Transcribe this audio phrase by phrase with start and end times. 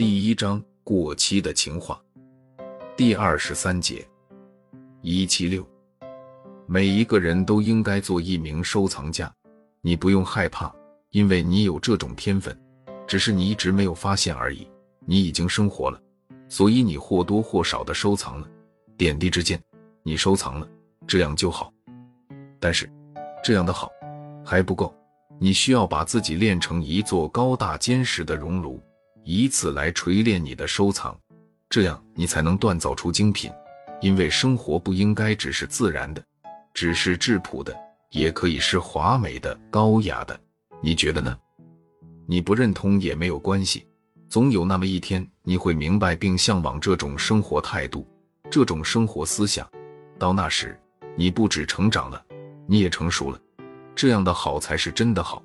[0.00, 2.02] 第一章过期的情话，
[2.96, 4.02] 第二十三节，
[5.02, 5.62] 一七六。
[6.66, 9.30] 每一个人都应该做一名收藏家，
[9.82, 10.74] 你不用害怕，
[11.10, 12.58] 因为你有这种天分，
[13.06, 14.66] 只是你一直没有发现而已。
[15.04, 16.00] 你已经生活了，
[16.48, 18.48] 所以你或多或少的收藏了，
[18.96, 19.62] 点滴之间，
[20.02, 20.66] 你收藏了，
[21.06, 21.70] 这样就好。
[22.58, 22.90] 但是，
[23.44, 23.90] 这样的好
[24.42, 24.94] 还不够，
[25.38, 28.80] 你需要把自己练成一座高大坚实的熔炉。
[29.32, 31.16] 以此来锤炼你的收藏，
[31.68, 33.48] 这样你才能锻造出精品。
[34.00, 36.20] 因为生活不应该只是自然的，
[36.74, 37.72] 只是质朴的，
[38.10, 40.36] 也可以是华美的、高雅的。
[40.80, 41.38] 你觉得呢？
[42.26, 43.86] 你不认同也没有关系，
[44.28, 48.04] 总有那么一天你会明白并向往这种生活态度、
[48.50, 49.64] 这种生活思想。
[50.18, 50.76] 到那时，
[51.14, 52.20] 你不止成长了，
[52.66, 53.38] 你也成熟了。
[53.94, 55.40] 这样的好才是真的好，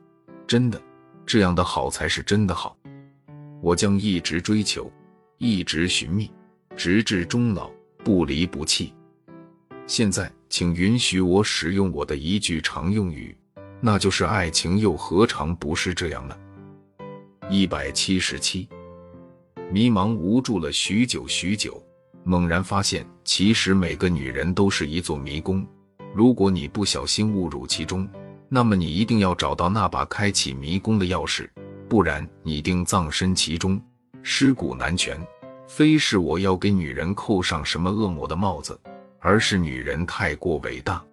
[0.48, 0.82] 真的，
[1.24, 2.76] 这样的好才是真的好。
[3.62, 4.92] 我将一直追求，
[5.38, 6.32] 一直寻觅，
[6.76, 7.72] 直至终老，
[8.04, 8.94] 不离不弃。
[9.88, 13.36] 现在，请允许我使用我的一句常用语，
[13.80, 16.38] 那就是“爱情又何尝不是这样呢？”
[17.50, 18.68] 一百七十七，
[19.72, 21.82] 迷茫无助了许久许久，
[22.24, 25.66] 猛然发现，其实每个女人都是一座迷宫。
[26.14, 28.08] 如果你不小心误入其中，
[28.50, 31.48] 那么你一定要找到那把开启迷宫的钥匙。
[31.88, 33.82] 不然你定葬身其中，
[34.22, 35.18] 尸骨难全。
[35.68, 38.80] 非是我要给女人扣上什么恶魔的帽子，
[39.20, 41.04] 而是女人太过伟大，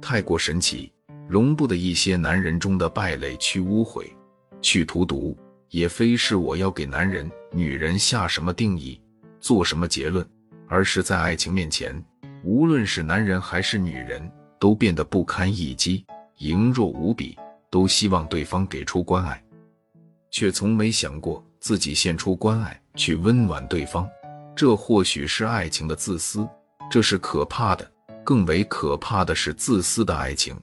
[0.00, 0.90] 太过神奇，
[1.28, 4.06] 容不得一些男人中的败类去污秽、
[4.62, 5.36] 去荼毒。
[5.68, 9.00] 也非是我要给男人、女人下什么定义、
[9.38, 10.28] 做什么结论，
[10.66, 11.94] 而是在爱情面前，
[12.42, 16.04] 无论是男人还是女人，都变得不堪一击，
[16.38, 17.38] 羸弱无比，
[17.70, 19.40] 都希望对方给出关爱。
[20.30, 24.08] 却从没想过自己献出关爱去温暖对方，
[24.54, 26.48] 这或许是爱情的自私，
[26.90, 27.90] 这是可怕的。
[28.22, 30.54] 更为可怕的是自私的爱情，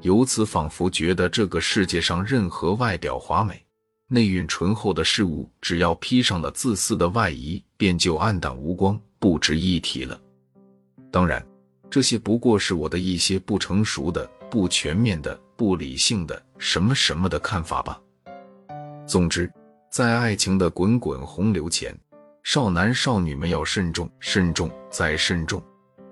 [0.00, 3.62] 由此仿佛觉得这个世界上任何外表华美、
[4.08, 10.18] 内蕴醇厚的事物，只要披上了自私的外衣，便就暗淡无光、不值一提了。
[11.10, 11.44] 当然，
[11.90, 18.00] 这些不过是我的一些不成熟的、不全面的、不理性的什么什么的看法吧。
[19.10, 19.52] 总之，
[19.90, 21.92] 在爱情的滚滚洪流前，
[22.44, 25.60] 少男少女们要慎重、慎重再慎重。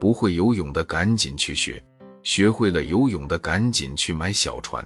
[0.01, 1.81] 不会游泳的赶紧去学，
[2.25, 4.85] 学会了游泳的赶紧去买小船，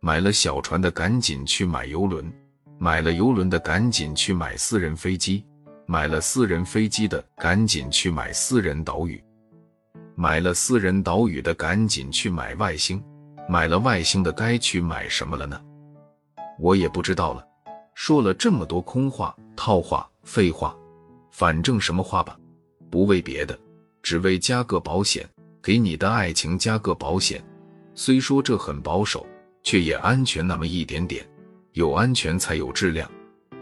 [0.00, 2.30] 买了小船的赶紧去买游轮，
[2.76, 5.42] 买了游轮的赶紧去买私人飞机，
[5.86, 9.24] 买了私人飞机的赶紧去买私人岛屿，
[10.14, 13.02] 买了私人岛屿的赶紧去买外星，
[13.48, 15.58] 买了外星的该去买什么了呢？
[16.60, 17.42] 我也不知道了。
[17.94, 20.76] 说了这么多空话、套话、废话，
[21.30, 22.38] 反正什么话吧，
[22.90, 23.58] 不为别的，
[24.02, 25.28] 只为加个保险，
[25.62, 27.42] 给你的爱情加个保险。
[27.94, 29.26] 虽说这很保守，
[29.62, 31.24] 却也安全那么一点点。
[31.72, 33.10] 有安全才有质量，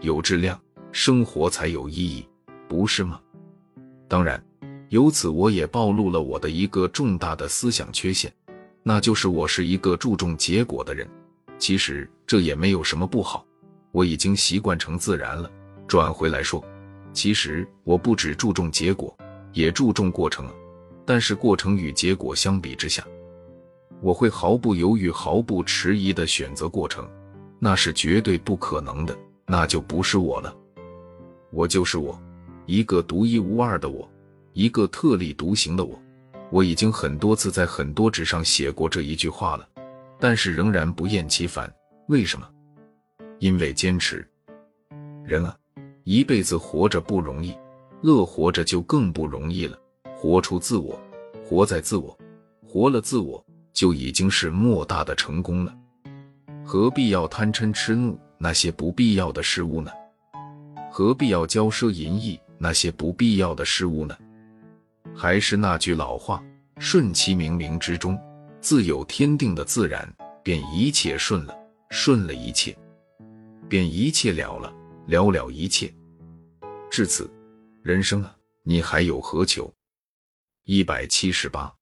[0.01, 0.59] 有质量，
[0.91, 2.27] 生活才有意义，
[2.67, 3.19] 不是吗？
[4.07, 4.43] 当然，
[4.89, 8.31] 由此我也暴露了我的一个重大的思想缺陷，
[8.83, 11.07] 那就是我是一个注重结果的人。
[11.57, 13.45] 其实这也没有什么不好。
[13.93, 15.49] 我已经习惯成自然了。
[15.87, 16.61] 转回来说，
[17.13, 19.15] 其实我不只注重结果，
[19.51, 20.49] 也注重过程。
[21.05, 23.05] 但是过程与结果相比之下，
[24.01, 27.07] 我会毫不犹豫、毫不迟疑地选择过程，
[27.59, 29.15] 那是绝对不可能的。
[29.45, 30.55] 那就不是我了。
[31.51, 32.19] 我就是我，
[32.65, 34.09] 一个独一无二的我，
[34.53, 36.01] 一个特立独行的我。
[36.49, 39.67] 我已经很多次在很多纸上写过这一句话了，
[40.19, 41.71] 但是仍然不厌其烦。
[42.07, 42.49] 为什么？
[43.43, 44.25] 因为坚持，
[45.25, 45.53] 人啊，
[46.05, 47.53] 一辈子活着不容易，
[48.01, 49.77] 乐活着就更不容易了。
[50.15, 50.97] 活出自我，
[51.43, 52.17] 活在自我，
[52.65, 55.75] 活了自我，就已经是莫大的成功了。
[56.63, 59.91] 何必要贪嗔痴怒那些不必要的事物呢？
[60.89, 64.15] 何必要骄奢淫逸那些不必要的事物呢？
[65.13, 66.41] 还是那句老话：
[66.79, 68.17] 顺其冥冥之中，
[68.61, 70.07] 自有天定的自然，
[70.41, 71.53] 便一切顺了，
[71.89, 72.73] 顺了一切。
[73.73, 74.71] 便一切了了，
[75.07, 75.91] 了了一切。
[76.91, 77.27] 至此，
[77.81, 79.73] 人生啊，你还有何求？
[80.65, 81.73] 一百七十八，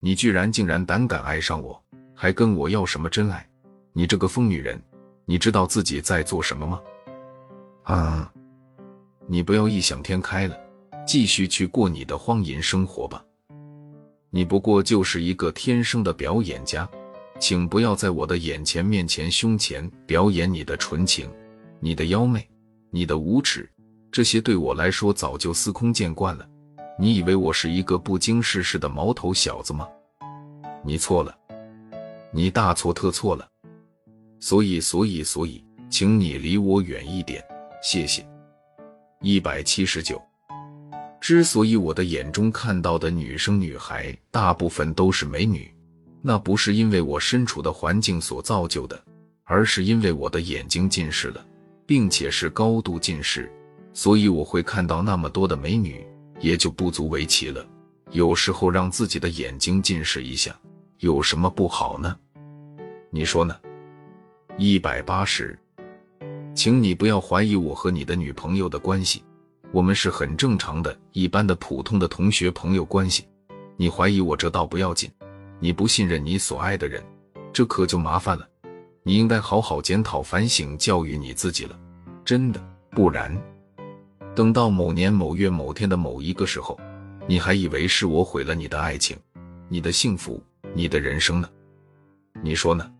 [0.00, 1.78] 你居然竟然胆敢爱上我，
[2.14, 3.46] 还跟我要什么真爱？
[3.92, 4.82] 你这个疯女人，
[5.26, 6.80] 你知道自己在做什么吗？
[7.82, 8.32] 啊，
[9.26, 10.58] 你不要异想天开了，
[11.06, 13.22] 继续去过你的荒淫生活吧。
[14.30, 16.88] 你不过就是一个天生的表演家。
[17.40, 21.28] 请不要在我的眼前、面前、胸前表演你的纯情、
[21.80, 22.48] 你的妖媚、
[22.90, 23.68] 你的无耻，
[24.10, 26.48] 这些对我来说早就司空见惯了。
[26.98, 29.88] 你以为我是一个不经世事的毛头小子吗？
[30.84, 31.36] 你错了，
[32.30, 33.46] 你大错特错了。
[34.38, 37.44] 所以，所以，所以，请你离我远一点，
[37.82, 38.24] 谢谢。
[39.20, 40.22] 一百七十九。
[41.20, 45.73] 之所以我的眼中看到的女生女孩大部分都是美女，
[46.26, 48.98] 那不是因为我身处的环境所造就的，
[49.44, 51.46] 而是因为我的眼睛近视了，
[51.84, 53.52] 并且是高度近视，
[53.92, 56.02] 所以我会看到那么多的美女。
[56.40, 57.64] 也就不足为奇了。
[58.10, 60.54] 有时候让自己的眼睛近视一下，
[60.98, 62.14] 有什么不好呢？
[63.08, 63.56] 你说呢？
[64.58, 65.58] 一百八十，
[66.54, 69.22] 请你不要怀疑我和你的女朋友的关系，
[69.72, 73.24] 我们是很正常的、一般的、普通的同学朋友关系。
[73.76, 75.10] 你怀疑我这倒不要紧，
[75.60, 77.02] 你不信任你所爱的人，
[77.52, 78.48] 这可就麻烦了。
[79.02, 81.78] 你应该好好检讨、反省、教育你自己了，
[82.24, 82.60] 真的，
[82.90, 83.36] 不然。
[84.34, 86.78] 等到某年某月某天的某一个时候，
[87.26, 89.16] 你还以为是我毁了你的爱情、
[89.68, 90.42] 你的幸福、
[90.72, 91.48] 你的人生呢？
[92.42, 92.90] 你说呢？